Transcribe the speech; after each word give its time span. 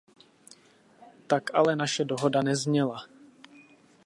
Tak 1.27 1.55
ale 1.55 1.75
naše 1.75 2.05
dohoda 2.05 2.41
nezněla. 2.41 3.07